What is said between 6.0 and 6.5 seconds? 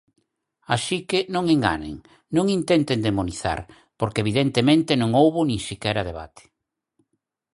debate.